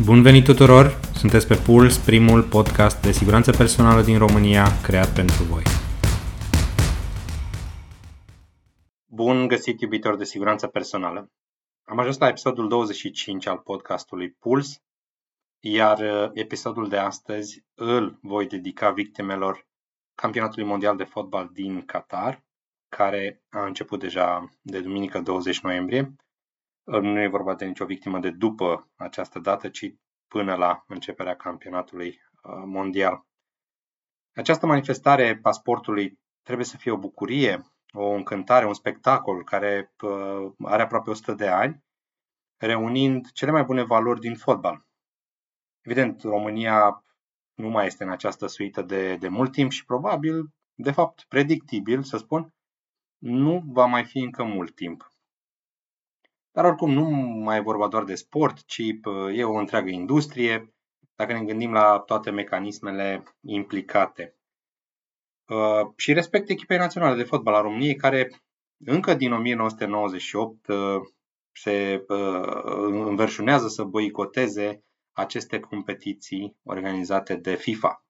Bun 0.00 0.22
venit 0.22 0.44
tuturor! 0.44 1.00
Sunteți 1.14 1.46
pe 1.46 1.54
Puls, 1.54 1.98
primul 1.98 2.42
podcast 2.42 3.02
de 3.02 3.12
siguranță 3.12 3.50
personală 3.50 4.02
din 4.02 4.18
România 4.18 4.66
creat 4.82 5.14
pentru 5.14 5.42
voi. 5.42 5.62
Bun 9.06 9.46
găsit, 9.46 9.80
iubitor 9.80 10.16
de 10.16 10.24
siguranță 10.24 10.66
personală! 10.66 11.30
Am 11.84 11.98
ajuns 11.98 12.18
la 12.18 12.28
episodul 12.28 12.68
25 12.68 13.46
al 13.46 13.58
podcastului 13.58 14.30
Puls, 14.30 14.82
iar 15.60 15.98
uh, 15.98 16.30
episodul 16.32 16.88
de 16.88 16.96
astăzi 16.96 17.64
îl 17.74 18.18
voi 18.22 18.46
dedica 18.46 18.90
victimelor 18.90 19.66
campionatului 20.14 20.68
mondial 20.68 20.96
de 20.96 21.04
fotbal 21.04 21.50
din 21.52 21.84
Qatar, 21.84 22.44
care 22.88 23.42
a 23.50 23.64
început 23.64 24.00
deja 24.00 24.52
de 24.62 24.80
duminică 24.80 25.20
20 25.20 25.60
noiembrie 25.60 26.14
nu 26.84 27.20
e 27.20 27.28
vorba 27.28 27.54
de 27.54 27.64
nicio 27.64 27.84
victimă 27.84 28.18
de 28.18 28.30
după 28.30 28.90
această 28.96 29.38
dată, 29.38 29.68
ci 29.68 29.94
până 30.28 30.54
la 30.54 30.84
începerea 30.86 31.36
campionatului 31.36 32.08
uh, 32.08 32.62
mondial. 32.64 33.26
Această 34.34 34.66
manifestare 34.66 35.38
pasportului 35.38 36.18
trebuie 36.42 36.66
să 36.66 36.76
fie 36.76 36.90
o 36.90 36.98
bucurie, 36.98 37.62
o 37.92 38.08
încântare, 38.08 38.66
un 38.66 38.74
spectacol 38.74 39.44
care 39.44 39.94
uh, 40.02 40.52
are 40.64 40.82
aproape 40.82 41.10
100 41.10 41.32
de 41.32 41.48
ani, 41.48 41.84
reunind 42.56 43.30
cele 43.30 43.50
mai 43.50 43.64
bune 43.64 43.82
valori 43.82 44.20
din 44.20 44.34
fotbal. 44.34 44.86
Evident, 45.80 46.22
România 46.22 47.04
nu 47.54 47.68
mai 47.68 47.86
este 47.86 48.04
în 48.04 48.10
această 48.10 48.46
suită 48.46 48.82
de, 48.82 49.16
de 49.16 49.28
mult 49.28 49.52
timp 49.52 49.70
și 49.70 49.84
probabil, 49.84 50.48
de 50.74 50.90
fapt, 50.90 51.24
predictibil, 51.28 52.02
să 52.02 52.16
spun, 52.16 52.54
nu 53.18 53.62
va 53.66 53.86
mai 53.86 54.04
fi 54.04 54.18
încă 54.18 54.42
mult 54.42 54.74
timp. 54.74 55.11
Dar 56.52 56.64
oricum 56.64 56.90
nu 56.90 57.04
mai 57.44 57.56
e 57.56 57.60
vorba 57.60 57.88
doar 57.88 58.04
de 58.04 58.14
sport, 58.14 58.64
ci 58.64 58.82
e 59.32 59.44
o 59.44 59.54
întreagă 59.54 59.88
industrie, 59.88 60.74
dacă 61.14 61.32
ne 61.32 61.44
gândim 61.44 61.72
la 61.72 61.98
toate 61.98 62.30
mecanismele 62.30 63.22
implicate. 63.40 64.36
Uh, 65.48 65.92
și 65.96 66.12
respect 66.12 66.48
echipei 66.48 66.76
naționale 66.76 67.16
de 67.16 67.22
fotbal 67.22 67.54
a 67.54 67.60
României, 67.60 67.96
care 67.96 68.30
încă 68.84 69.14
din 69.14 69.32
1998 69.32 70.66
uh, 70.66 70.76
se 71.52 72.04
uh, 72.08 72.88
înverșunează 72.90 73.68
să 73.68 73.84
boicoteze 73.84 74.84
aceste 75.12 75.60
competiții 75.60 76.56
organizate 76.62 77.36
de 77.36 77.54
FIFA. 77.54 78.04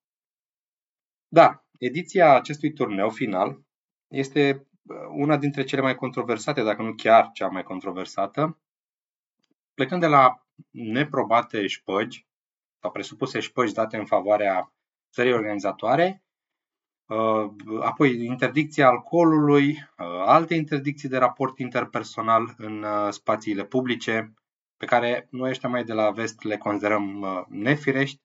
Da, 1.29 1.65
ediția 1.79 2.35
acestui 2.35 2.73
turneu 2.73 3.11
final 3.11 3.61
este 4.09 4.67
una 5.11 5.37
dintre 5.37 5.65
cele 5.65 5.83
mai 5.83 5.95
controversate, 5.95 6.63
dacă 6.63 6.83
nu 6.83 6.95
chiar 6.95 7.31
cea 7.33 7.49
mai 7.49 7.63
controversată, 7.63 8.59
plecând 9.75 10.01
de 10.01 10.07
la 10.07 10.47
neprobate 10.71 11.67
șpăgi 11.67 12.27
sau 12.81 12.91
presupuse 12.91 13.41
șpăgi 13.41 13.73
date 13.73 13.97
în 13.97 14.07
favoarea 14.07 14.73
țării 15.13 15.33
organizatoare, 15.33 16.23
uh, 17.07 17.51
apoi 17.81 18.25
interdicția 18.25 18.87
alcoolului, 18.87 19.69
uh, 19.69 20.07
alte 20.27 20.55
interdicții 20.55 21.09
de 21.09 21.19
raport 21.19 21.59
interpersonal 21.59 22.55
în 22.57 22.83
uh, 22.83 23.09
spațiile 23.11 23.65
publice, 23.65 24.35
pe 24.77 24.87
care 24.87 25.27
noi 25.31 25.51
ăștia 25.51 25.69
mai 25.69 25.85
de 25.85 25.93
la 25.93 26.11
vest 26.11 26.43
le 26.43 26.57
considerăm 26.57 27.27
nefirești, 27.49 28.21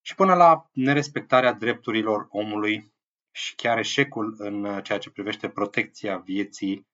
și 0.00 0.14
până 0.14 0.34
la 0.34 0.68
nerespectarea 0.72 1.52
drepturilor 1.52 2.26
omului 2.30 2.92
și 3.36 3.54
chiar 3.54 3.78
eșecul 3.78 4.34
în 4.38 4.64
uh, 4.64 4.82
ceea 4.82 4.98
ce 4.98 5.10
privește 5.10 5.48
protecția 5.48 6.18
vieții 6.18 6.86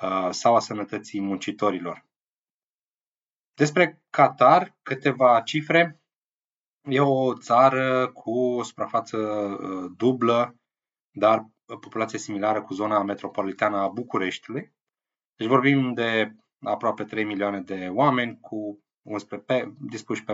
uh, 0.00 0.28
sau 0.30 0.54
a 0.54 0.60
sănătății 0.60 1.20
muncitorilor. 1.20 2.06
Despre 3.54 4.02
Qatar, 4.10 4.76
câteva 4.82 5.40
cifre. 5.40 6.00
E 6.82 7.00
o 7.00 7.34
țară 7.38 8.10
cu 8.12 8.38
o 8.38 8.62
suprafață 8.62 9.16
uh, 9.16 9.92
dublă, 9.96 10.56
dar 11.10 11.46
populație 11.64 12.18
similară 12.18 12.62
cu 12.62 12.74
zona 12.74 13.02
metropolitană 13.02 13.76
a 13.76 13.88
Bucureștiului. 13.88 14.72
Deci 15.36 15.48
vorbim 15.48 15.94
de 15.94 16.34
aproape 16.58 17.04
3 17.04 17.24
milioane 17.24 17.60
de 17.60 17.88
oameni 17.92 18.40
cu 18.40 18.84
11, 19.02 19.52
pe, 19.52 19.72
dispuși 19.80 20.24
pe 20.24 20.32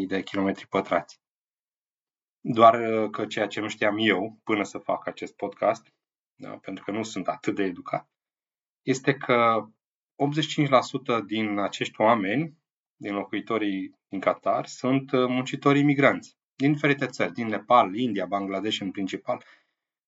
11.000 0.00 0.06
de 0.06 0.22
kilometri 0.22 0.66
pătrați. 0.66 1.20
Doar 2.44 2.80
uh, 2.80 3.10
că 3.10 3.26
ceea 3.26 3.46
ce 3.46 3.60
nu 3.60 3.68
știam 3.68 3.96
eu 3.98 4.38
până 4.44 4.62
să 4.62 4.78
fac 4.78 5.06
acest 5.06 5.36
podcast, 5.36 5.92
da, 6.34 6.50
pentru 6.50 6.84
că 6.84 6.90
nu 6.90 7.02
sunt 7.02 7.28
atât 7.28 7.54
de 7.54 7.62
educat, 7.62 8.08
este 8.82 9.14
că 9.14 9.68
85% 11.20 11.24
din 11.26 11.58
acești 11.58 12.00
oameni, 12.00 12.56
din 12.96 13.14
locuitorii 13.14 13.94
din 14.08 14.20
Qatar, 14.20 14.66
sunt 14.66 15.12
uh, 15.12 15.26
muncitori 15.28 15.78
imigranți 15.78 16.36
din 16.54 16.72
diferite 16.72 17.06
țări, 17.06 17.32
din 17.32 17.46
Nepal, 17.46 17.94
India, 17.94 18.26
Bangladesh 18.26 18.80
în 18.80 18.90
principal, 18.90 19.44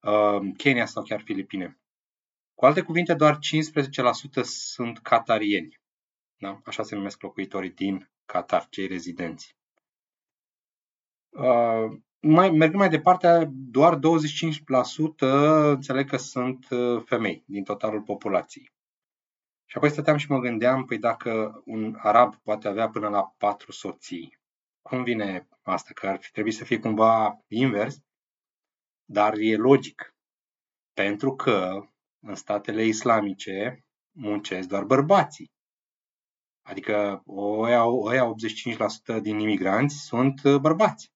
uh, 0.00 0.53
Kenya 0.56 0.87
sau 0.87 1.03
chiar 1.03 1.21
Filipine. 1.21 1.78
Cu 2.55 2.65
alte 2.65 2.83
cuvinte, 2.83 3.15
doar 3.15 3.39
15% 3.39 4.43
sunt 4.43 4.99
catarieni. 4.99 5.81
Da? 6.37 6.61
Așa 6.65 6.83
se 6.83 6.94
numesc 6.94 7.23
locuitorii 7.23 7.71
din 7.71 8.11
Qatar, 8.25 8.67
cei 8.69 8.87
rezidenți 8.87 9.56
mai, 12.27 12.51
mergând 12.51 12.81
mai 12.81 12.89
departe, 12.89 13.51
doar 13.51 13.99
25% 13.99 13.99
înțeleg 15.71 16.09
că 16.09 16.17
sunt 16.17 16.71
uh, 16.71 17.03
femei 17.05 17.45
din 17.47 17.65
totalul 17.65 18.03
populației. 18.03 18.73
Și 19.67 19.77
apoi 19.77 19.91
stăteam 19.91 20.17
și 20.17 20.31
mă 20.31 20.39
gândeam, 20.39 20.85
păi 20.85 20.99
dacă 20.99 21.62
un 21.65 21.95
arab 21.99 22.37
poate 22.37 22.69
avea 22.69 22.89
până 22.89 23.09
la 23.09 23.35
patru 23.39 23.73
soții, 23.73 24.39
cum 24.83 25.03
vine 25.03 25.49
asta? 25.62 25.91
Că 25.95 26.07
ar 26.07 26.19
fi 26.21 26.31
trebuit 26.31 26.55
să 26.55 26.65
fie 26.65 26.79
cumva 26.79 27.39
invers, 27.49 27.99
dar 29.05 29.35
e 29.37 29.56
logic. 29.56 30.15
Pentru 30.93 31.35
că 31.35 31.89
în 32.27 32.35
statele 32.35 32.85
islamice 32.85 33.85
muncesc 34.17 34.69
doar 34.69 34.85
bărbații. 34.85 35.53
Adică 36.62 37.23
oia, 37.27 37.85
oia 37.85 38.35
85% 39.19 39.21
din 39.23 39.39
imigranți 39.39 39.97
sunt 39.97 40.43
uh, 40.45 40.56
bărbați. 40.56 41.14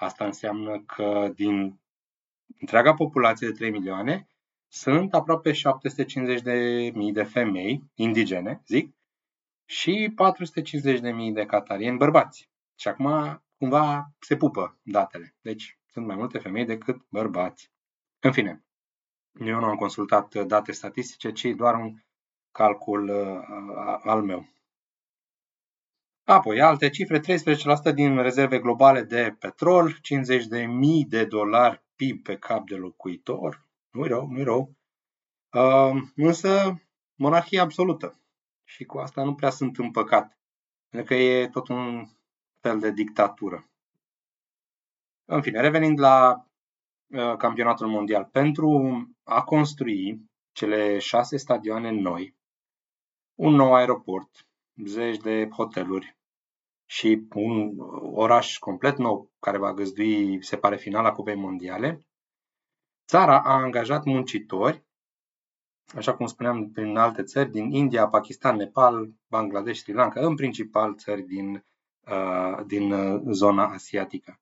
Asta 0.00 0.24
înseamnă 0.24 0.80
că 0.80 1.32
din 1.34 1.80
întreaga 2.60 2.94
populație 2.94 3.48
de 3.48 3.52
3 3.52 3.70
milioane 3.70 4.28
sunt 4.68 5.14
aproape 5.14 5.52
750 5.52 6.42
de 6.42 6.90
mii 6.94 7.12
de 7.12 7.22
femei 7.22 7.82
indigene, 7.94 8.62
zic, 8.66 8.94
și 9.64 10.12
450 10.14 11.00
de 11.00 11.10
mii 11.12 11.32
de 11.32 11.46
catarieni 11.46 11.96
bărbați. 11.96 12.50
Și 12.74 12.88
acum 12.88 13.42
cumva 13.56 14.12
se 14.18 14.36
pupă 14.36 14.78
datele. 14.82 15.34
Deci 15.40 15.78
sunt 15.92 16.06
mai 16.06 16.16
multe 16.16 16.38
femei 16.38 16.64
decât 16.64 17.06
bărbați. 17.08 17.72
În 18.20 18.32
fine, 18.32 18.64
eu 19.40 19.58
nu 19.58 19.66
am 19.66 19.76
consultat 19.76 20.34
date 20.34 20.72
statistice, 20.72 21.32
ci 21.32 21.44
doar 21.44 21.74
un 21.74 21.94
calcul 22.52 23.08
uh, 23.08 23.98
al 24.02 24.22
meu. 24.22 24.48
Apoi, 26.30 26.60
alte 26.60 26.88
cifre, 26.88 27.20
13% 27.20 27.94
din 27.94 28.22
rezerve 28.22 28.58
globale 28.58 29.02
de 29.02 29.36
petrol, 29.38 29.98
50 30.00 30.46
de 30.46 30.64
mii 30.66 31.04
de 31.04 31.24
dolari 31.24 31.82
PIB 31.96 32.22
pe 32.22 32.36
cap 32.36 32.66
de 32.66 32.74
locuitor. 32.74 33.66
Nu-i 33.90 34.08
rău, 34.08 34.28
nu-i 34.30 34.42
rău. 34.42 34.74
Uh, 35.52 36.02
însă, 36.16 36.82
monarhie 37.14 37.60
absolută. 37.60 38.20
Și 38.64 38.84
cu 38.84 38.98
asta 38.98 39.24
nu 39.24 39.34
prea 39.34 39.50
sunt 39.50 39.78
împăcat. 39.78 40.38
Pentru 40.88 41.14
că 41.14 41.20
e 41.20 41.48
tot 41.48 41.68
un 41.68 42.04
fel 42.60 42.78
de 42.78 42.90
dictatură. 42.90 43.68
În 45.24 45.42
fine, 45.42 45.60
revenind 45.60 45.98
la 45.98 46.46
uh, 47.06 47.36
campionatul 47.36 47.86
mondial. 47.86 48.24
Pentru 48.24 48.70
a 49.24 49.42
construi 49.42 50.30
cele 50.52 50.98
șase 50.98 51.36
stadioane 51.36 51.90
noi, 51.90 52.36
un 53.34 53.54
nou 53.54 53.74
aeroport, 53.74 54.46
zeci 54.84 55.16
de 55.16 55.48
hoteluri, 55.48 56.16
și 56.90 57.26
un 57.34 57.78
oraș 58.14 58.58
complet 58.58 58.96
nou 58.96 59.30
care 59.38 59.58
va 59.58 59.74
găzdui, 59.74 60.44
se 60.44 60.56
pare, 60.56 60.76
finala 60.76 61.12
Cupei 61.12 61.34
Mondiale, 61.34 62.06
țara 63.06 63.42
a 63.42 63.52
angajat 63.52 64.04
muncitori, 64.04 64.84
așa 65.94 66.14
cum 66.14 66.26
spuneam, 66.26 66.70
din 66.70 66.96
alte 66.96 67.22
țări, 67.22 67.50
din 67.50 67.70
India, 67.70 68.08
Pakistan, 68.08 68.56
Nepal, 68.56 69.10
Bangladesh, 69.26 69.80
Sri 69.80 69.92
Lanka, 69.92 70.26
în 70.26 70.34
principal 70.34 70.94
țări 70.96 71.22
din, 71.22 71.64
uh, 72.06 72.64
din 72.66 72.92
uh, 72.92 73.22
zona 73.30 73.66
asiatică. 73.66 74.40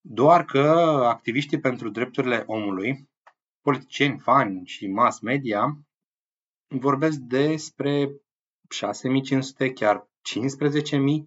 Doar 0.00 0.44
că 0.44 0.60
activiștii 1.08 1.60
pentru 1.60 1.88
drepturile 1.90 2.42
omului, 2.46 3.08
politicieni, 3.60 4.18
fani 4.18 4.66
și 4.66 4.86
mass 4.86 5.20
media 5.20 5.78
vorbesc 6.66 7.18
despre 7.18 8.10
6500, 8.68 9.72
chiar 9.72 10.12
15.000 10.24 11.26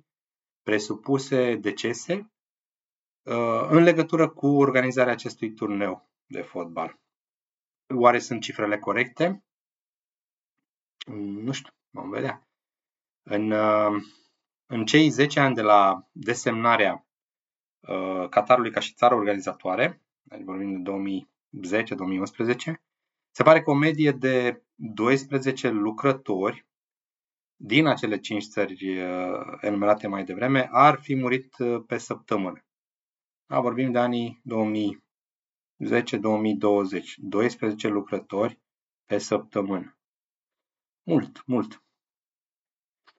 presupuse 0.63 1.55
decese 1.55 2.31
uh, 3.23 3.67
în 3.69 3.83
legătură 3.83 4.29
cu 4.29 4.47
organizarea 4.47 5.13
acestui 5.13 5.53
turneu 5.53 6.09
de 6.25 6.41
fotbal. 6.41 6.99
Oare 7.95 8.19
sunt 8.19 8.41
cifrele 8.41 8.79
corecte? 8.79 9.43
Nu 11.15 11.51
știu, 11.51 11.73
vom 11.89 12.09
vedea. 12.09 12.47
În, 13.23 13.51
uh, 13.51 14.03
În 14.65 14.85
cei 14.85 15.09
10 15.09 15.39
ani 15.39 15.55
de 15.55 15.61
la 15.61 16.07
desemnarea 16.11 17.07
uh, 17.79 18.29
Qatarului 18.29 18.71
ca 18.71 18.79
și 18.79 18.93
țară 18.93 19.15
organizatoare, 19.15 20.01
adică 20.29 20.51
vorbim 20.51 20.83
de 20.83 20.91
2010-2011, 21.83 22.73
se 23.31 23.43
pare 23.43 23.61
că 23.61 23.69
o 23.69 23.73
medie 23.73 24.11
de 24.11 24.63
12 24.75 25.69
lucrători 25.69 26.66
din 27.59 27.85
acele 27.85 28.19
5 28.19 28.43
țări 28.43 28.99
uh, 28.99 29.57
enumerate 29.61 30.07
mai 30.07 30.23
devreme 30.23 30.69
ar 30.71 30.99
fi 30.99 31.15
murit 31.15 31.57
uh, 31.57 31.83
pe 31.87 31.97
săptămână. 31.97 32.65
Da, 33.45 33.59
vorbim 33.59 33.91
de 33.91 33.97
anii 33.97 34.41
2010-2020. 34.43 34.99
12 37.15 37.87
lucrători 37.87 38.59
pe 39.05 39.17
săptămână. 39.17 39.97
Mult, 41.03 41.43
mult. 41.45 41.83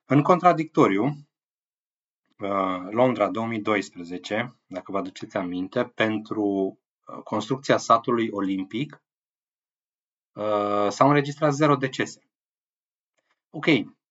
În 0.04 0.22
contradictoriu, 0.22 1.04
uh, 1.04 2.86
Londra 2.90 3.28
2012, 3.28 4.56
dacă 4.66 4.92
vă 4.92 4.98
aduceți 4.98 5.36
aminte, 5.36 5.84
pentru 5.84 6.42
uh, 6.42 7.22
construcția 7.22 7.76
satului 7.76 8.28
olimpic 8.30 9.02
uh, 10.32 10.88
s-au 10.88 11.08
înregistrat 11.08 11.52
zero 11.52 11.76
decese. 11.76 12.30
Ok, 13.50 13.66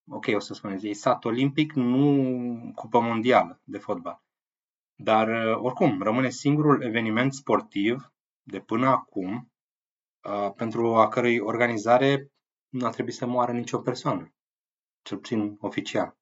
ok, 0.09 0.25
o 0.35 0.39
să 0.39 0.53
spuneți, 0.53 0.87
e 0.87 0.93
sat 0.93 1.25
olimpic, 1.25 1.73
nu 1.73 2.71
cupă 2.75 2.99
mondială 2.99 3.61
de 3.63 3.77
fotbal. 3.77 4.23
Dar, 4.95 5.27
oricum, 5.55 6.01
rămâne 6.01 6.29
singurul 6.29 6.81
eveniment 6.81 7.33
sportiv 7.33 8.11
de 8.41 8.59
până 8.59 8.87
acum 8.87 9.51
pentru 10.55 10.95
a 10.95 11.07
cărui 11.07 11.39
organizare 11.39 12.31
nu 12.69 12.85
a 12.85 12.89
trebuit 12.89 13.15
să 13.15 13.25
moară 13.25 13.51
nicio 13.51 13.79
persoană, 13.79 14.33
cel 15.01 15.17
puțin 15.17 15.57
oficial. 15.59 16.17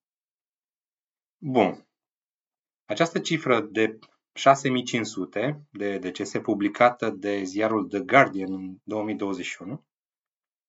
Bun. 1.38 1.86
Această 2.84 3.18
cifră 3.18 3.60
de 3.60 3.98
6500 4.32 5.66
de 5.70 5.98
decese 5.98 6.40
publicată 6.40 7.10
de 7.10 7.42
ziarul 7.42 7.88
The 7.88 8.00
Guardian 8.00 8.52
în 8.52 8.76
2021 8.82 9.84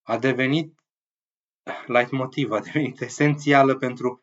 a 0.01 0.17
devenit 0.17 0.79
leitmotiv, 1.85 2.51
a 2.51 2.59
devenit 2.59 3.01
esențială 3.01 3.75
pentru 3.75 4.21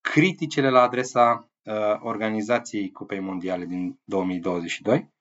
criticile 0.00 0.70
la 0.70 0.82
adresa 0.82 1.50
uh, 1.62 1.74
organizației 2.00 2.90
Cupei 2.90 3.20
Mondiale 3.20 3.64
din 3.64 4.00
2022 4.04 5.12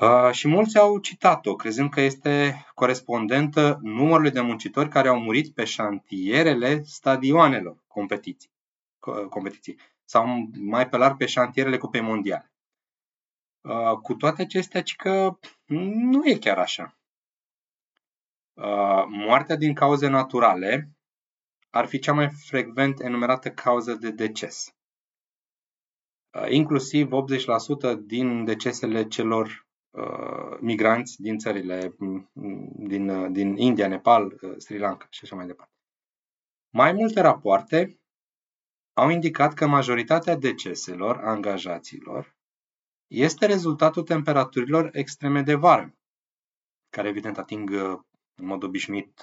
Uh, 0.00 0.30
și 0.32 0.48
mulți 0.48 0.78
au 0.78 0.98
citat-o, 0.98 1.54
crezând 1.56 1.90
că 1.90 2.00
este 2.00 2.64
corespondentă 2.74 3.78
numărului 3.82 4.30
de 4.30 4.40
muncitori 4.40 4.88
care 4.88 5.08
au 5.08 5.20
murit 5.20 5.54
pe 5.54 5.64
șantierele 5.64 6.82
stadioanelor 6.82 7.84
competiții, 7.86 8.50
competiții 9.30 9.78
sau 10.04 10.26
mai 10.58 10.88
pe 10.88 10.96
larg 10.96 11.16
pe 11.16 11.26
șantierele 11.26 11.76
Cupei 11.76 12.00
Mondiale. 12.00 12.52
Uh, 13.60 13.96
cu 14.02 14.14
toate 14.14 14.42
acestea, 14.42 14.82
ci 14.82 14.96
că 14.96 15.38
nu 15.66 16.26
e 16.26 16.38
chiar 16.38 16.58
așa. 16.58 16.96
Uh, 18.54 19.04
moartea 19.08 19.56
din 19.56 19.74
cauze 19.74 20.08
naturale 20.08 20.90
ar 21.70 21.86
fi 21.86 21.98
cea 21.98 22.12
mai 22.12 22.30
frecvent 22.46 23.00
enumerată 23.00 23.50
cauză 23.50 23.94
de 23.94 24.10
deces. 24.10 24.74
Inclusiv 26.48 27.08
80% 27.12 27.98
din 28.06 28.44
decesele 28.44 29.08
celor 29.08 29.64
Uh, 29.94 30.58
migranți 30.60 31.20
din 31.20 31.38
țările 31.38 31.94
mm, 31.98 32.30
din, 32.76 33.08
uh, 33.08 33.30
din 33.30 33.56
India, 33.56 33.88
Nepal, 33.88 34.38
uh, 34.40 34.54
Sri 34.56 34.78
Lanka 34.78 35.06
și 35.10 35.20
așa 35.22 35.36
mai 35.36 35.46
departe. 35.46 35.72
Mai 36.70 36.92
multe 36.92 37.20
rapoarte 37.20 38.00
au 38.92 39.08
indicat 39.08 39.54
că 39.54 39.66
majoritatea 39.66 40.36
deceselor 40.36 41.16
angajaților 41.16 42.36
este 43.06 43.46
rezultatul 43.46 44.02
temperaturilor 44.02 44.90
extreme 44.92 45.42
de 45.42 45.54
vară, 45.54 45.94
care 46.90 47.08
evident 47.08 47.38
ating 47.38 47.70
în 48.34 48.46
mod 48.46 48.62
obișnuit 48.62 49.22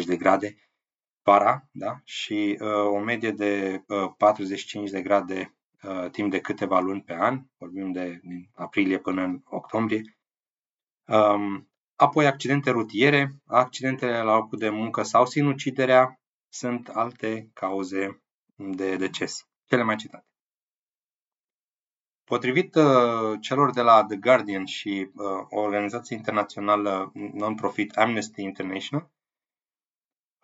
48-50 0.00 0.04
de 0.06 0.16
grade 0.16 0.56
vara 1.22 1.68
da? 1.72 2.00
și 2.04 2.58
uh, 2.60 2.68
o 2.68 2.98
medie 2.98 3.30
de 3.30 3.84
uh, 3.86 4.12
45 4.16 4.90
de 4.90 5.02
grade 5.02 5.58
Uh, 5.82 6.10
timp 6.10 6.30
de 6.30 6.40
câteva 6.40 6.80
luni 6.80 7.02
pe 7.02 7.14
an, 7.14 7.42
vorbim 7.58 7.92
de 7.92 8.20
din 8.22 8.50
aprilie 8.54 8.98
până 8.98 9.22
în 9.22 9.40
octombrie. 9.44 10.18
Um, 11.06 11.70
apoi 11.94 12.26
accidente 12.26 12.70
rutiere, 12.70 13.34
accidentele 13.46 14.22
la 14.22 14.34
locul 14.34 14.58
de 14.58 14.68
muncă 14.68 15.02
sau 15.02 15.26
sinuciderea 15.26 16.20
sunt 16.48 16.88
alte 16.88 17.50
cauze 17.52 18.22
de 18.54 18.96
deces, 18.96 19.48
cele 19.66 19.82
mai 19.82 19.96
citate. 19.96 20.26
Potrivit 22.28 22.74
uh, 22.74 23.40
celor 23.40 23.70
de 23.70 23.80
la 23.80 24.04
The 24.04 24.16
Guardian 24.16 24.64
și 24.64 25.10
uh, 25.14 25.24
o 25.48 25.60
organizație 25.60 26.16
internațională 26.16 27.12
non-profit 27.14 27.96
Amnesty 27.96 28.42
International, 28.42 29.10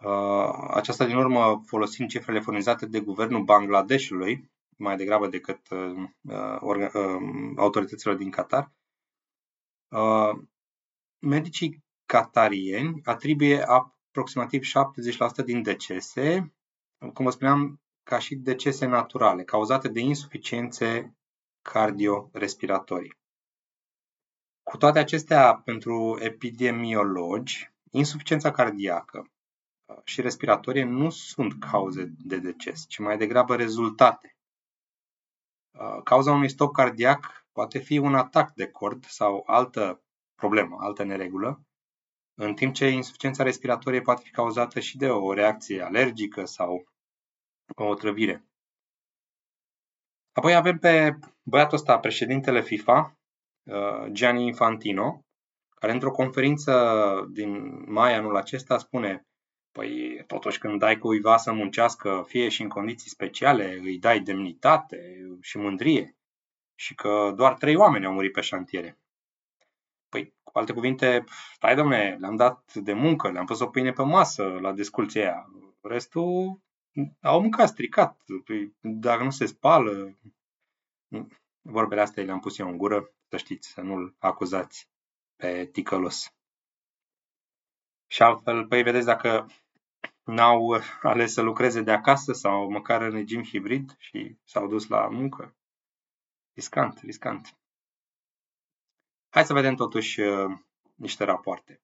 uh, 0.04 0.68
aceasta 0.70 1.06
din 1.06 1.16
urmă 1.16 1.62
folosind 1.66 2.08
cifrele 2.08 2.40
furnizate 2.40 2.86
de 2.86 3.00
guvernul 3.00 3.42
Bangladeshului, 3.42 4.50
mai 4.76 4.96
degrabă 4.96 5.26
decât 5.26 5.70
uh, 5.70 6.08
uh, 6.22 6.58
uh, 6.94 7.52
autorităților 7.56 8.16
din 8.16 8.30
Qatar. 8.30 8.72
Uh, 9.88 10.42
medicii 11.18 11.84
catarieni 12.06 13.00
atribuie 13.04 13.62
aproximativ 13.62 14.62
70% 14.62 15.44
din 15.44 15.62
decese, 15.62 16.54
cum 17.14 17.24
vă 17.24 17.30
spuneam, 17.30 17.80
ca 18.02 18.18
și 18.18 18.34
decese 18.34 18.86
naturale, 18.86 19.44
cauzate 19.44 19.88
de 19.88 20.00
insuficiențe 20.00 21.16
cardiorespiratorii. 21.64 23.16
Cu 24.62 24.76
toate 24.76 24.98
acestea, 24.98 25.54
pentru 25.64 26.18
epidemiologi, 26.20 27.72
insuficiența 27.90 28.50
cardiacă 28.50 29.30
uh, 29.84 29.98
și 30.04 30.20
respiratorie 30.20 30.84
nu 30.84 31.10
sunt 31.10 31.60
cauze 31.60 32.12
de 32.18 32.38
deces, 32.38 32.84
ci 32.88 32.98
mai 32.98 33.18
degrabă 33.18 33.56
rezultate 33.56 34.34
Uh, 35.78 36.02
cauza 36.04 36.32
unui 36.32 36.48
stop 36.48 36.72
cardiac 36.72 37.46
poate 37.52 37.78
fi 37.78 37.98
un 37.98 38.14
atac 38.14 38.52
de 38.52 38.66
cord 38.66 39.04
sau 39.04 39.42
altă 39.46 40.02
problemă, 40.34 40.76
altă 40.80 41.02
neregulă, 41.02 41.60
în 42.34 42.54
timp 42.54 42.74
ce 42.74 42.88
insuficiența 42.88 43.42
respiratorie 43.42 44.00
poate 44.00 44.22
fi 44.24 44.30
cauzată 44.30 44.80
și 44.80 44.96
de 44.96 45.08
o 45.08 45.32
reacție 45.32 45.82
alergică 45.82 46.44
sau 46.44 46.86
o 47.74 47.84
otrăvire. 47.84 48.44
Apoi 50.34 50.54
avem 50.54 50.78
pe 50.78 51.18
băiatul 51.42 51.76
ăsta, 51.76 51.98
președintele 51.98 52.62
FIFA, 52.62 53.16
uh, 53.62 54.10
Gianni 54.12 54.46
Infantino, 54.46 55.24
care 55.74 55.92
într-o 55.92 56.10
conferință 56.10 56.74
din 57.32 57.82
mai 57.92 58.14
anul 58.14 58.36
acesta 58.36 58.78
spune 58.78 59.26
Păi, 59.78 60.24
totuși, 60.26 60.58
când 60.58 60.78
dai 60.78 60.98
cuiva 60.98 61.36
să 61.36 61.52
muncească, 61.52 62.24
fie 62.26 62.48
și 62.48 62.62
în 62.62 62.68
condiții 62.68 63.10
speciale, 63.10 63.78
îi 63.82 63.98
dai 63.98 64.20
demnitate 64.20 65.26
și 65.40 65.56
mândrie. 65.56 66.16
Și 66.74 66.94
că 66.94 67.32
doar 67.36 67.54
trei 67.54 67.76
oameni 67.76 68.06
au 68.06 68.12
murit 68.12 68.32
pe 68.32 68.40
șantiere. 68.40 68.98
Păi, 70.08 70.34
cu 70.42 70.58
alte 70.58 70.72
cuvinte, 70.72 71.24
stai 71.54 71.74
domne, 71.74 72.16
le-am 72.20 72.36
dat 72.36 72.74
de 72.74 72.92
muncă, 72.92 73.30
le-am 73.30 73.44
pus 73.44 73.60
o 73.60 73.66
pâine 73.66 73.92
pe 73.92 74.02
masă 74.02 74.44
la 74.44 74.72
desculția 74.72 75.22
aia. 75.22 75.50
Restul 75.80 76.60
au 77.20 77.40
mâncat 77.40 77.68
stricat. 77.68 78.20
Păi, 78.44 78.76
dacă 78.80 79.22
nu 79.22 79.30
se 79.30 79.46
spală, 79.46 80.18
vorbele 81.62 82.00
astea 82.00 82.24
le-am 82.24 82.40
pus 82.40 82.58
eu 82.58 82.68
în 82.68 82.76
gură, 82.76 83.12
să 83.28 83.36
știți, 83.36 83.68
să 83.68 83.80
nu-l 83.80 84.14
acuzați 84.18 84.88
pe 85.36 85.66
ticălos. 85.72 86.34
Și 88.06 88.22
altfel, 88.22 88.66
păi 88.66 88.82
vedeți, 88.82 89.06
dacă 89.06 89.46
n-au 90.24 90.82
ales 91.02 91.32
să 91.32 91.42
lucreze 91.42 91.82
de 91.82 91.92
acasă 91.92 92.32
sau 92.32 92.70
măcar 92.70 93.02
în 93.02 93.10
regim 93.10 93.42
hibrid 93.42 93.96
și 93.98 94.36
s-au 94.44 94.68
dus 94.68 94.86
la 94.86 95.08
muncă. 95.08 95.56
Riscant, 96.52 96.98
riscant. 96.98 97.56
Hai 99.28 99.44
să 99.44 99.52
vedem 99.52 99.74
totuși 99.74 100.20
uh, 100.20 100.58
niște 100.94 101.24
rapoarte. 101.24 101.80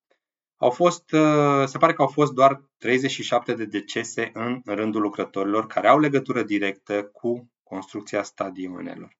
Au 0.61 0.71
fost, 0.71 1.13
uh, 1.13 1.67
se 1.67 1.79
pare 1.79 1.93
că 1.93 2.03
au 2.03 2.09
fost 2.09 2.33
doar 2.33 2.63
37 2.79 3.55
de 3.55 3.65
decese 3.65 4.31
în 4.35 4.63
rândul 4.65 5.01
lucrătorilor 5.01 5.67
care 5.67 5.89
au 5.89 5.99
legătură 5.99 6.43
directă 6.43 7.05
cu 7.05 7.51
construcția 7.63 8.23
stadionelor. 8.23 9.19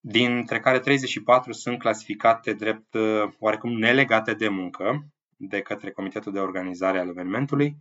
Dintre 0.00 0.60
care 0.60 0.80
34 0.80 1.52
sunt 1.52 1.78
clasificate 1.78 2.52
drept 2.52 2.94
uh, 2.94 3.32
oarecum 3.38 3.78
nelegate 3.78 4.34
de 4.34 4.48
muncă 4.48 5.06
de 5.36 5.60
către 5.60 5.90
Comitetul 5.90 6.32
de 6.32 6.38
Organizare 6.38 6.98
al 6.98 7.08
Evenimentului 7.08 7.76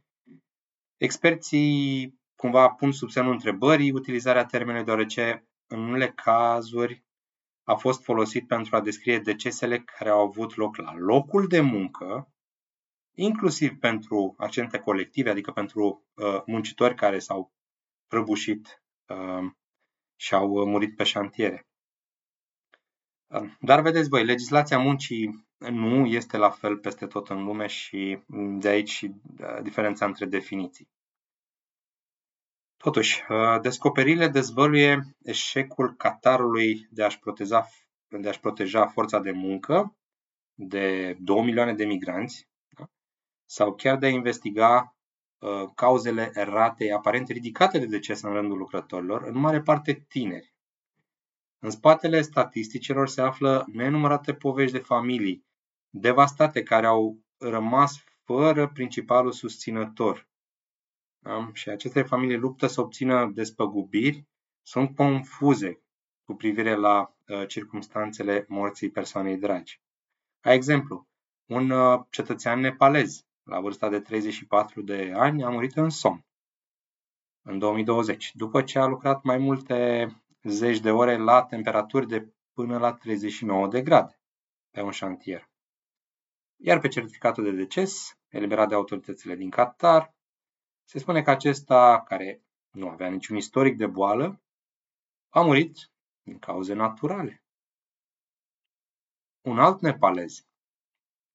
Experții 0.97 2.19
cumva 2.35 2.69
pun 2.69 2.91
sub 2.91 3.09
semnul 3.09 3.33
întrebării 3.33 3.91
utilizarea 3.91 4.45
termenului 4.45 4.85
deoarece 4.85 5.47
în 5.67 5.79
unele 5.79 6.11
cazuri 6.11 7.03
a 7.63 7.75
fost 7.75 8.03
folosit 8.03 8.47
pentru 8.47 8.75
a 8.75 8.81
descrie 8.81 9.19
decesele 9.19 9.79
care 9.79 10.09
au 10.09 10.21
avut 10.21 10.55
loc 10.55 10.75
la 10.75 10.93
locul 10.97 11.47
de 11.47 11.59
muncă, 11.59 12.29
inclusiv 13.15 13.79
pentru 13.79 14.33
accidente 14.37 14.79
colective, 14.79 15.29
adică 15.29 15.51
pentru 15.51 16.03
uh, 16.13 16.41
muncitori 16.45 16.95
care 16.95 17.19
s-au 17.19 17.51
prăbușit 18.07 18.83
uh, 19.07 19.51
și 20.15 20.33
au 20.33 20.65
murit 20.65 20.95
pe 20.95 21.03
șantiere. 21.03 21.67
Dar 23.59 23.81
vedeți 23.81 24.09
voi, 24.09 24.25
legislația 24.25 24.79
muncii 24.79 25.45
nu 25.57 26.05
este 26.05 26.37
la 26.37 26.49
fel 26.49 26.77
peste 26.77 27.07
tot 27.07 27.29
în 27.29 27.43
lume 27.43 27.67
și 27.67 28.19
de 28.59 28.67
aici 28.67 28.89
și 28.89 29.11
diferența 29.61 30.05
între 30.05 30.25
definiții. 30.25 30.89
Totuși, 32.77 33.23
descoperirile 33.61 34.27
dezvăluie 34.27 35.15
eșecul 35.23 35.95
Qatarului 35.95 36.87
de 36.89 37.03
a-și 37.03 37.19
proteja, 37.19 37.67
de 38.07 38.27
a-și 38.29 38.39
proteja 38.39 38.87
forța 38.87 39.19
de 39.19 39.31
muncă 39.31 39.95
de 40.53 41.17
2 41.19 41.43
milioane 41.43 41.73
de 41.73 41.85
migranți 41.85 42.47
da? 42.47 42.54
Sau 43.45 43.75
chiar 43.75 43.97
de 43.97 44.05
a 44.05 44.09
investiga 44.09 44.95
uh, 45.37 45.63
cauzele 45.75 46.31
erratei 46.33 46.91
aparent 46.91 47.27
ridicate 47.27 47.77
de 47.79 47.85
deces 47.85 48.21
în 48.21 48.33
rândul 48.33 48.57
lucrătorilor, 48.57 49.23
în 49.23 49.37
mare 49.37 49.61
parte 49.61 50.05
tineri. 50.07 50.53
În 51.59 51.69
spatele 51.69 52.21
statisticilor 52.21 53.07
se 53.07 53.21
află 53.21 53.65
nenumărate 53.71 54.33
povești 54.33 54.77
de 54.77 54.83
familii 54.83 55.45
devastate 55.89 56.63
care 56.63 56.85
au 56.85 57.19
rămas 57.37 58.03
fără 58.23 58.69
principalul 58.69 59.31
susținător. 59.31 60.27
Da? 61.19 61.49
Și 61.53 61.69
aceste 61.69 62.01
familii 62.01 62.37
luptă 62.37 62.67
să 62.67 62.81
obțină 62.81 63.31
despăgubiri, 63.33 64.27
sunt 64.61 64.95
confuze 64.95 65.81
cu 66.23 66.33
privire 66.33 66.75
la 66.75 67.15
uh, 67.27 67.47
circumstanțele 67.47 68.45
morții 68.47 68.89
persoanei 68.89 69.37
dragi. 69.37 69.81
Ca 70.39 70.53
exemplu, 70.53 71.07
un 71.45 71.69
uh, 71.69 71.99
cetățean 72.09 72.59
nepalez, 72.59 73.25
la 73.45 73.59
vârsta 73.59 73.89
de 73.89 73.99
34 73.99 74.81
de 74.81 75.11
ani, 75.15 75.43
a 75.43 75.49
murit 75.49 75.75
în 75.75 75.89
somn 75.89 76.25
în 77.41 77.59
2020, 77.59 78.35
după 78.35 78.63
ce 78.63 78.79
a 78.79 78.85
lucrat 78.85 79.23
mai 79.23 79.37
multe 79.37 80.09
zeci 80.43 80.79
de 80.79 80.91
ore 80.91 81.17
la 81.17 81.43
temperaturi 81.43 82.07
de 82.07 82.33
până 82.53 82.77
la 82.77 82.93
39 82.93 83.67
de 83.67 83.81
grade 83.81 84.19
pe 84.71 84.81
un 84.81 84.91
șantier. 84.91 85.49
Iar 86.55 86.79
pe 86.79 86.87
certificatul 86.87 87.43
de 87.43 87.51
deces, 87.51 88.17
eliberat 88.27 88.67
de 88.67 88.75
autoritățile 88.75 89.35
din 89.35 89.49
Qatar, 89.49 90.15
se 90.83 90.99
spune 90.99 91.21
că 91.21 91.29
acesta, 91.29 92.03
care 92.07 92.43
nu 92.71 92.89
avea 92.89 93.09
niciun 93.09 93.35
istoric 93.35 93.77
de 93.77 93.87
boală, 93.87 94.41
a 95.29 95.41
murit 95.41 95.91
din 96.21 96.39
cauze 96.39 96.73
naturale. 96.73 97.43
Un 99.41 99.59
alt 99.59 99.81
nepalez 99.81 100.47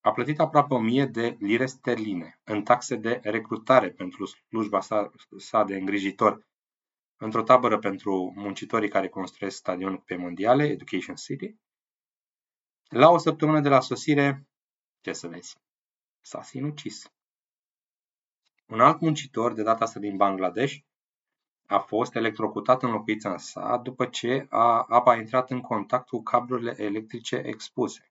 a 0.00 0.12
plătit 0.12 0.38
aproape 0.40 0.74
1000 0.74 1.04
de 1.04 1.36
lire 1.38 1.66
sterline 1.66 2.40
în 2.44 2.62
taxe 2.62 2.96
de 2.96 3.20
recrutare 3.22 3.90
pentru 3.90 4.26
slujba 4.26 4.80
sa, 4.80 5.10
sa 5.36 5.64
de 5.64 5.76
îngrijitor 5.76 6.48
într-o 7.16 7.42
tabără 7.42 7.78
pentru 7.78 8.32
muncitorii 8.36 8.88
care 8.88 9.08
construiesc 9.08 9.56
stadion 9.56 9.96
pe 9.96 10.16
mondiale, 10.16 10.64
Education 10.64 11.14
City. 11.14 11.56
La 12.88 13.10
o 13.10 13.18
săptămână 13.18 13.60
de 13.60 13.68
la 13.68 13.80
sosire, 13.80 14.48
ce 15.00 15.12
să 15.12 15.28
vezi, 15.28 15.56
s-a 16.20 16.42
sinucis. 16.42 17.12
Un 18.66 18.80
alt 18.80 19.00
muncitor, 19.00 19.52
de 19.52 19.62
data 19.62 19.84
asta 19.84 20.00
din 20.00 20.16
Bangladesh, 20.16 20.76
a 21.66 21.78
fost 21.78 22.14
electrocutat 22.14 22.82
în 22.82 22.90
locuința 22.90 23.36
sa 23.36 23.76
după 23.76 24.06
ce 24.06 24.46
a, 24.48 24.82
apa 24.88 25.12
a 25.12 25.16
intrat 25.16 25.50
în 25.50 25.60
contact 25.60 26.08
cu 26.08 26.22
cablurile 26.22 26.74
electrice 26.78 27.36
expuse. 27.36 28.09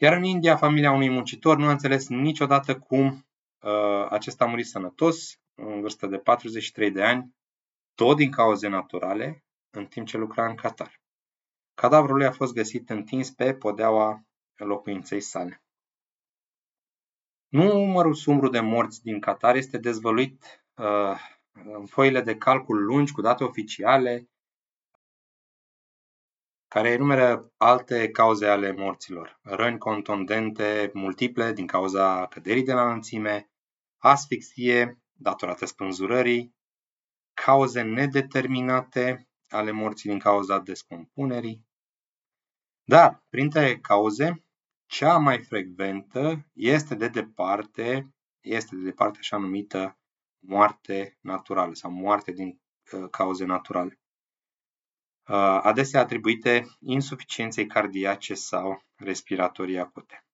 Iar 0.00 0.12
în 0.12 0.24
India, 0.24 0.56
familia 0.56 0.92
unui 0.92 1.08
muncitor 1.08 1.56
nu 1.56 1.66
a 1.66 1.70
înțeles 1.70 2.08
niciodată 2.08 2.78
cum 2.78 3.26
uh, 3.58 4.06
acesta 4.10 4.44
a 4.44 4.48
murit 4.48 4.66
sănătos, 4.66 5.40
în 5.54 5.80
vârstă 5.80 6.06
de 6.06 6.18
43 6.18 6.90
de 6.90 7.02
ani, 7.02 7.34
tot 7.94 8.16
din 8.16 8.30
cauze 8.30 8.68
naturale, 8.68 9.44
în 9.70 9.86
timp 9.86 10.06
ce 10.06 10.16
lucra 10.16 10.48
în 10.48 10.54
Qatar. 10.54 11.00
Cadavrul 11.74 12.16
lui 12.16 12.26
a 12.26 12.32
fost 12.32 12.52
găsit 12.52 12.90
întins 12.90 13.30
pe 13.30 13.54
podeaua 13.54 14.24
locuinței 14.56 15.20
sale. 15.20 15.62
Numărul 17.48 18.14
sumbru 18.14 18.48
de 18.48 18.60
morți 18.60 19.02
din 19.02 19.20
Qatar 19.20 19.56
este 19.56 19.78
dezvăluit 19.78 20.64
uh, 20.74 21.20
în 21.52 21.86
foile 21.86 22.20
de 22.20 22.36
calcul 22.36 22.84
lungi 22.84 23.12
cu 23.12 23.20
date 23.20 23.44
oficiale 23.44 24.28
care 26.68 26.88
enumeră 26.88 27.52
alte 27.56 28.10
cauze 28.10 28.46
ale 28.46 28.72
morților. 28.72 29.38
Răni 29.42 29.78
contundente 29.78 30.90
multiple 30.94 31.52
din 31.52 31.66
cauza 31.66 32.26
căderii 32.26 32.64
de 32.64 32.72
la 32.72 32.84
înălțime, 32.84 33.50
asfixie 33.96 35.02
datorată 35.12 35.66
spânzurării, 35.66 36.54
cauze 37.34 37.82
nedeterminate 37.82 39.28
ale 39.48 39.70
morții 39.70 40.10
din 40.10 40.18
cauza 40.18 40.58
descompunerii. 40.58 41.66
Dar, 42.84 43.24
printre 43.28 43.78
cauze, 43.78 44.44
cea 44.86 45.18
mai 45.18 45.38
frecventă 45.38 46.46
este 46.52 46.94
de 46.94 47.08
departe, 47.08 48.14
este 48.40 48.76
de 48.76 48.82
departe 48.82 49.18
așa 49.20 49.36
numită 49.36 49.98
moarte 50.38 51.18
naturală 51.20 51.74
sau 51.74 51.90
moarte 51.90 52.32
din 52.32 52.60
uh, 52.92 53.08
cauze 53.10 53.44
naturale. 53.44 54.00
Uh, 55.28 55.34
adesea 55.62 56.00
atribuite 56.00 56.66
insuficienței 56.80 57.66
cardiace 57.66 58.34
sau 58.34 58.82
respiratorii 58.96 59.78
acute. 59.78 60.24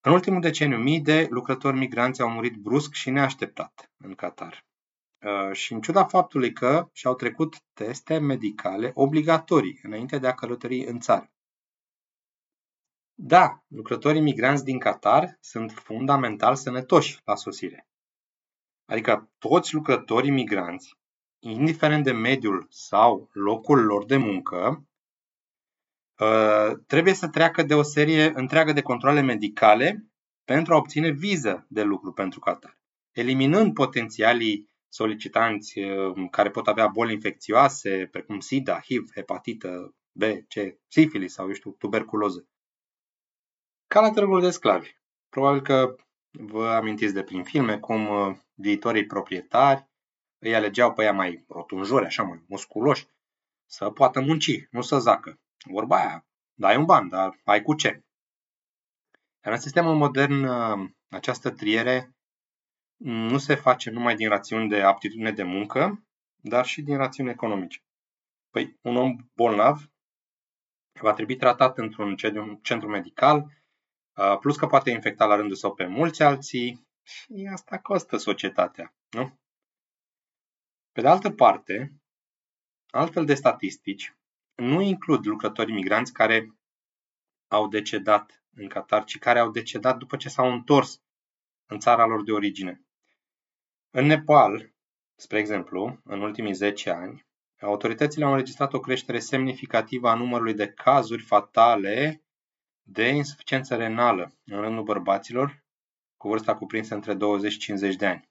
În 0.00 0.12
ultimul 0.12 0.40
deceniu, 0.40 0.78
mii 0.78 1.00
de 1.00 1.26
lucrători 1.30 1.76
migranți 1.76 2.20
au 2.20 2.30
murit 2.30 2.54
brusc 2.54 2.92
și 2.92 3.10
neașteptat 3.10 3.92
în 3.96 4.14
Qatar. 4.14 4.64
Uh, 5.18 5.52
și 5.52 5.72
în 5.72 5.80
ciuda 5.80 6.04
faptului 6.04 6.52
că 6.52 6.88
și-au 6.92 7.14
trecut 7.14 7.62
teste 7.72 8.18
medicale 8.18 8.90
obligatorii 8.94 9.80
înainte 9.82 10.18
de 10.18 10.26
a 10.26 10.34
călători 10.34 10.84
în 10.84 11.00
țară. 11.00 11.30
Da, 13.14 13.64
lucrătorii 13.66 14.20
migranți 14.20 14.64
din 14.64 14.78
Qatar 14.78 15.36
sunt 15.40 15.70
fundamental 15.72 16.54
sănătoși 16.56 17.20
la 17.24 17.34
sosire. 17.34 17.86
Adică 18.84 19.30
toți 19.38 19.74
lucrătorii 19.74 20.30
migranți, 20.30 20.99
indiferent 21.40 22.04
de 22.04 22.12
mediul 22.12 22.66
sau 22.70 23.28
locul 23.32 23.84
lor 23.84 24.04
de 24.04 24.16
muncă, 24.16 24.86
uh, 26.18 26.72
trebuie 26.86 27.14
să 27.14 27.28
treacă 27.28 27.62
de 27.62 27.74
o 27.74 27.82
serie 27.82 28.32
întreagă 28.34 28.72
de 28.72 28.82
controle 28.82 29.20
medicale 29.20 30.04
pentru 30.44 30.74
a 30.74 30.76
obține 30.76 31.10
viză 31.10 31.66
de 31.68 31.82
lucru 31.82 32.12
pentru 32.12 32.40
Qatar, 32.40 32.78
eliminând 33.12 33.74
potențialii 33.74 34.68
solicitanți 34.88 35.78
uh, 35.78 36.28
care 36.30 36.50
pot 36.50 36.66
avea 36.66 36.86
boli 36.86 37.12
infecțioase, 37.12 38.08
precum 38.10 38.40
SIDA, 38.40 38.80
HIV, 38.80 39.10
hepatită 39.14 39.94
B, 40.12 40.22
C, 40.22 40.54
sifilis 40.88 41.32
sau, 41.32 41.46
eu 41.46 41.52
știu, 41.52 41.70
tuberculoză. 41.70 42.48
Ca 43.86 44.00
la 44.00 44.10
târgul 44.10 44.40
de 44.40 44.50
sclavi. 44.50 44.90
Probabil 45.28 45.60
că 45.62 45.96
vă 46.30 46.66
amintiți 46.66 47.14
de 47.14 47.22
prin 47.22 47.42
filme 47.42 47.78
cum 47.78 48.08
uh, 48.08 48.36
viitorii 48.54 49.06
proprietari 49.06 49.89
îi 50.40 50.54
alegeau 50.54 50.92
pe 50.92 51.02
ea 51.02 51.12
mai 51.12 51.44
rotunjori, 51.48 52.06
așa 52.06 52.22
mai 52.22 52.44
musculoși, 52.48 53.06
să 53.66 53.90
poată 53.90 54.20
munci, 54.20 54.68
nu 54.70 54.80
să 54.80 54.98
zacă. 54.98 55.40
Vorba 55.64 55.96
aia, 55.96 56.26
dai 56.54 56.76
un 56.76 56.84
ban, 56.84 57.08
dar 57.08 57.40
ai 57.44 57.62
cu 57.62 57.74
ce. 57.74 58.04
Iar 59.44 59.54
în 59.54 59.60
sistemul 59.60 59.94
modern, 59.94 60.44
uh, 60.44 60.90
această 61.08 61.50
triere 61.50 62.14
nu 63.04 63.38
se 63.38 63.54
face 63.54 63.90
numai 63.90 64.14
din 64.14 64.28
rațiuni 64.28 64.68
de 64.68 64.82
aptitudine 64.82 65.32
de 65.32 65.42
muncă, 65.42 66.04
dar 66.36 66.66
și 66.66 66.82
din 66.82 66.96
rațiuni 66.96 67.30
economice. 67.30 67.82
Păi, 68.50 68.78
un 68.82 68.96
om 68.96 69.16
bolnav 69.34 69.90
va 71.00 71.12
trebui 71.12 71.36
tratat 71.36 71.78
într-un 71.78 72.16
centru 72.62 72.88
medical, 72.88 73.46
plus 74.40 74.56
că 74.56 74.66
poate 74.66 74.90
infecta 74.90 75.24
la 75.24 75.36
rândul 75.36 75.56
său 75.56 75.74
pe 75.74 75.86
mulți 75.86 76.22
alții 76.22 76.88
și 77.02 77.48
asta 77.52 77.78
costă 77.78 78.16
societatea, 78.16 78.94
nu? 79.10 79.39
Pe 81.00 81.06
de 81.06 81.12
altă 81.12 81.30
parte, 81.30 82.00
altfel 82.90 83.24
de 83.24 83.34
statistici 83.34 84.16
nu 84.54 84.80
includ 84.80 85.26
lucrătorii 85.26 85.74
migranți 85.74 86.12
care 86.12 86.54
au 87.48 87.68
decedat 87.68 88.44
în 88.54 88.68
Qatar, 88.68 89.04
ci 89.04 89.18
care 89.18 89.38
au 89.38 89.50
decedat 89.50 89.98
după 89.98 90.16
ce 90.16 90.28
s-au 90.28 90.52
întors 90.52 91.02
în 91.66 91.78
țara 91.78 92.06
lor 92.06 92.24
de 92.24 92.32
origine. 92.32 92.82
În 93.90 94.06
Nepal, 94.06 94.72
spre 95.14 95.38
exemplu, 95.38 96.00
în 96.04 96.20
ultimii 96.20 96.52
10 96.52 96.90
ani, 96.90 97.26
autoritățile 97.60 98.24
au 98.24 98.30
înregistrat 98.30 98.72
o 98.72 98.80
creștere 98.80 99.18
semnificativă 99.18 100.08
a 100.08 100.14
numărului 100.14 100.54
de 100.54 100.72
cazuri 100.72 101.22
fatale 101.22 102.22
de 102.82 103.08
insuficiență 103.08 103.76
renală 103.76 104.38
în 104.44 104.60
rândul 104.60 104.84
bărbaților 104.84 105.64
cu 106.16 106.28
vârsta 106.28 106.56
cuprinsă 106.56 106.94
între 106.94 107.14
20 107.14 107.52
și 107.52 107.58
50 107.58 107.96
de 107.96 108.06
ani, 108.06 108.28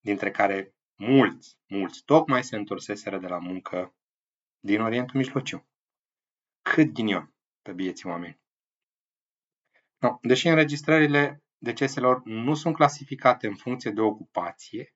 dintre 0.00 0.30
care 0.30 0.73
mulți, 0.96 1.58
mulți 1.66 2.02
tocmai 2.04 2.44
se 2.44 2.56
întorseseră 2.56 3.18
de 3.18 3.26
la 3.26 3.38
muncă 3.38 3.94
din 4.60 4.80
Orientul 4.80 5.16
Mijlociu. 5.16 5.66
Cât 6.62 6.92
ghinion 6.92 7.34
pe 7.62 7.72
bieții 7.72 8.08
oameni. 8.08 8.40
No, 9.98 10.18
deși 10.22 10.48
înregistrările 10.48 11.42
deceselor 11.58 12.24
nu 12.24 12.54
sunt 12.54 12.74
clasificate 12.74 13.46
în 13.46 13.54
funcție 13.54 13.90
de 13.90 14.00
ocupație, 14.00 14.94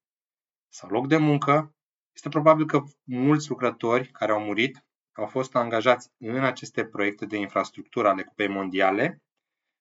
sau 0.69 0.89
loc 0.89 1.09
de 1.09 1.17
muncă, 1.17 1.75
este 2.15 2.29
probabil 2.29 2.67
că 2.67 2.83
mulți 3.05 3.49
lucrători 3.49 4.09
care 4.09 4.33
au 4.33 4.45
murit 4.45 4.87
au 5.13 5.27
fost 5.27 5.55
angajați 5.55 6.11
în 6.19 6.45
aceste 6.45 6.85
proiecte 6.85 7.27
de 7.27 7.37
infrastructură 7.37 8.09
ale 8.09 8.23
Cupei 8.23 8.49
Mondiale, 8.49 9.23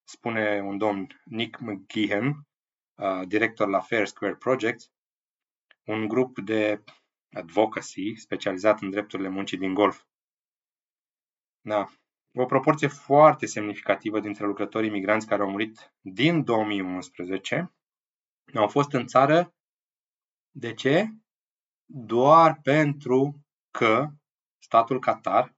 spune 0.03 0.61
un 0.61 0.77
domn 0.77 1.07
Nick 1.23 1.59
McGeehan, 1.59 2.27
uh, 2.27 3.27
director 3.27 3.67
la 3.67 3.79
Fair 3.79 4.05
Square 4.05 4.35
Projects, 4.35 4.91
un 5.87 6.07
grup 6.07 6.39
de 6.39 6.83
advocacy 7.31 8.15
specializat 8.15 8.81
în 8.81 8.89
drepturile 8.89 9.29
muncii 9.29 9.57
din 9.57 9.73
golf. 9.73 10.03
Da. 11.61 11.89
O 12.33 12.45
proporție 12.45 12.87
foarte 12.87 13.45
semnificativă 13.45 14.19
dintre 14.19 14.45
lucrătorii 14.45 14.89
migranți 14.89 15.27
care 15.27 15.41
au 15.41 15.49
murit 15.49 15.93
din 16.01 16.43
2011 16.43 17.73
au 18.55 18.67
fost 18.67 18.93
în 18.93 19.07
țară. 19.07 19.55
De 20.51 20.73
ce? 20.73 21.07
Doar 21.85 22.59
pentru 22.61 23.45
că 23.71 24.07
statul 24.59 24.99
Qatar 24.99 25.55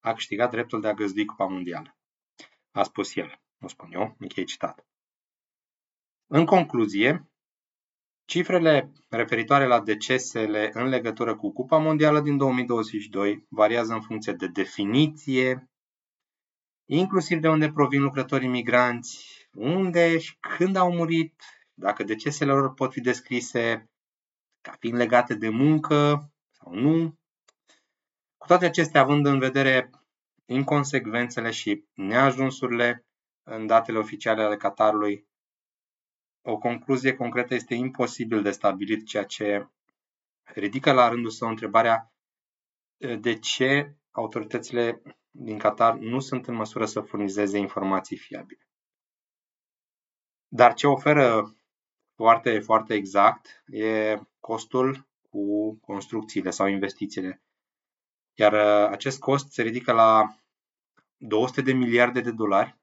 a 0.00 0.12
câștigat 0.12 0.50
dreptul 0.50 0.80
de 0.80 0.88
a 0.88 0.94
găzdui 0.94 1.24
Cupa 1.24 1.46
Mondială. 1.46 1.96
A 2.70 2.82
spus 2.82 3.16
el, 3.16 3.40
nu 3.56 3.68
spun 3.68 3.92
eu, 3.92 4.16
închei 4.18 4.44
citat. 4.44 4.86
În 6.26 6.44
concluzie, 6.44 7.30
cifrele 8.26 8.92
referitoare 9.08 9.66
la 9.66 9.80
decesele 9.80 10.70
în 10.72 10.88
legătură 10.88 11.36
cu 11.36 11.52
Cupa 11.52 11.78
Mondială 11.78 12.20
din 12.20 12.36
2022 12.36 13.46
variază 13.48 13.92
în 13.92 14.00
funcție 14.00 14.32
de 14.32 14.46
definiție, 14.46 15.70
inclusiv 16.88 17.40
de 17.40 17.48
unde 17.48 17.72
provin 17.72 18.02
lucrătorii 18.02 18.48
migranți, 18.48 19.48
unde 19.52 20.18
și 20.18 20.36
când 20.38 20.76
au 20.76 20.92
murit, 20.92 21.42
dacă 21.74 22.02
decesele 22.04 22.52
lor 22.52 22.74
pot 22.74 22.92
fi 22.92 23.00
descrise 23.00 23.90
ca 24.60 24.76
fiind 24.78 24.96
legate 24.96 25.34
de 25.34 25.48
muncă 25.48 26.30
sau 26.50 26.74
nu. 26.74 27.18
Cu 28.36 28.46
toate 28.46 28.64
acestea, 28.64 29.00
având 29.00 29.26
în 29.26 29.38
vedere 29.38 29.90
inconsecvențele 30.46 31.50
și 31.50 31.84
neajunsurile 31.94 33.06
în 33.42 33.66
datele 33.66 33.98
oficiale 33.98 34.42
ale 34.42 34.56
Qatarului, 34.56 35.26
o 36.48 36.58
concluzie 36.58 37.14
concretă 37.14 37.54
este 37.54 37.74
imposibil 37.74 38.42
de 38.42 38.50
stabilit, 38.50 39.06
ceea 39.06 39.24
ce 39.24 39.68
ridică 40.44 40.92
la 40.92 41.08
rândul 41.08 41.30
său 41.30 41.48
întrebarea 41.48 42.12
de 43.18 43.38
ce 43.38 43.94
autoritățile 44.10 45.02
din 45.30 45.58
Qatar 45.58 45.94
nu 45.94 46.20
sunt 46.20 46.46
în 46.46 46.54
măsură 46.54 46.86
să 46.86 47.00
furnizeze 47.00 47.58
informații 47.58 48.16
fiabile. 48.16 48.68
Dar 50.48 50.74
ce 50.74 50.86
oferă 50.86 51.56
foarte, 52.14 52.58
foarte 52.58 52.94
exact 52.94 53.62
e 53.66 54.18
costul 54.40 55.06
cu 55.30 55.74
construcțiile 55.74 56.50
sau 56.50 56.66
investițiile. 56.66 57.42
Iar 58.34 58.52
uh, 58.52 58.90
acest 58.90 59.18
cost 59.18 59.52
se 59.52 59.62
ridică 59.62 59.92
la 59.92 60.36
200 61.16 61.60
de 61.60 61.72
miliarde 61.72 62.20
de 62.20 62.30
dolari 62.30 62.76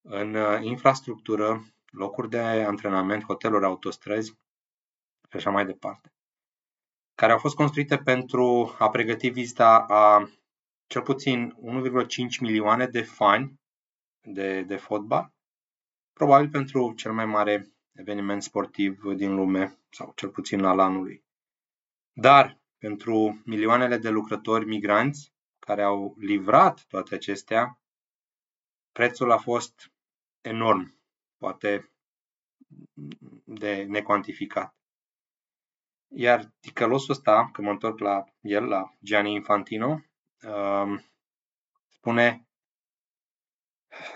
în 0.00 0.34
uh, 0.34 0.62
infrastructură, 0.62 1.64
locuri 1.92 2.28
de 2.28 2.38
antrenament, 2.38 3.24
hoteluri, 3.24 3.64
autostrăzi 3.64 4.30
și 5.30 5.36
așa 5.36 5.50
mai 5.50 5.66
departe, 5.66 6.12
care 7.14 7.32
au 7.32 7.38
fost 7.38 7.54
construite 7.54 7.98
pentru 7.98 8.74
a 8.78 8.90
pregăti 8.90 9.28
vizita 9.28 9.84
a 9.88 10.30
cel 10.86 11.02
puțin 11.02 11.56
1,5 12.04 12.40
milioane 12.40 12.86
de 12.86 13.02
fani 13.02 13.60
de, 14.20 14.62
de 14.62 14.76
fotbal, 14.76 15.32
probabil 16.12 16.50
pentru 16.50 16.92
cel 16.92 17.12
mai 17.12 17.26
mare 17.26 17.72
eveniment 17.92 18.42
sportiv 18.42 19.02
din 19.02 19.34
lume, 19.34 19.78
sau 19.90 20.12
cel 20.16 20.28
puțin 20.28 20.64
al 20.64 20.78
anului. 20.78 21.24
Dar 22.12 22.60
pentru 22.78 23.42
milioanele 23.44 23.96
de 23.96 24.08
lucrători 24.08 24.66
migranți 24.66 25.32
care 25.58 25.82
au 25.82 26.14
livrat 26.18 26.84
toate 26.88 27.14
acestea, 27.14 27.80
prețul 28.92 29.30
a 29.30 29.38
fost 29.38 29.92
enorm, 30.40 31.01
poate 31.42 31.92
de 33.44 33.82
necuantificat. 33.82 34.74
Iar 36.14 36.52
ticălosul 36.60 37.10
ăsta, 37.10 37.50
că 37.52 37.62
mă 37.62 37.70
întorc 37.70 37.98
la 37.98 38.24
el, 38.40 38.64
la 38.64 38.96
Gianni 39.04 39.34
Infantino, 39.34 40.02
um, 40.42 41.04
spune 41.88 42.46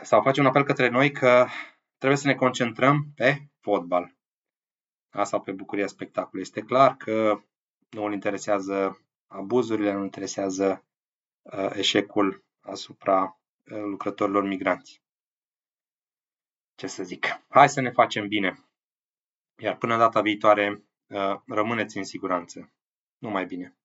sau 0.03 0.23
face 0.23 0.41
un 0.41 0.47
apel 0.47 0.65
către 0.65 0.89
noi 0.89 1.11
că 1.11 1.47
trebuie 1.99 2.19
să 2.19 2.27
ne 2.27 2.35
concentrăm 2.35 3.13
pe 3.15 3.49
fotbal. 3.61 4.17
Asta 5.11 5.41
pe 5.41 5.53
bucuria 5.53 5.87
spectacolului. 5.87 6.43
Este 6.43 6.61
clar 6.61 6.97
că 6.97 7.41
nu 7.91 8.05
îl 8.05 8.13
interesează 8.13 9.07
abuzurile, 9.27 9.93
nu 9.93 9.99
îl 9.99 10.05
interesează 10.05 10.85
uh, 11.43 11.71
eșecul 11.73 12.45
asupra 12.61 13.23
uh, 13.23 13.79
lucrătorilor 13.79 14.45
migranți. 14.45 15.05
Ce 16.77 16.87
să 16.87 17.03
zic? 17.03 17.27
Hai 17.49 17.69
să 17.69 17.81
ne 17.81 17.91
facem 17.91 18.29
bine. 18.29 18.65
Iar 19.63 19.77
până 19.77 19.97
data 19.97 20.21
viitoare, 20.21 20.85
uh, 21.07 21.41
rămâneți 21.47 21.97
în 21.97 22.05
siguranță. 22.05 22.73
Numai 23.19 23.47
bine. 23.47 23.77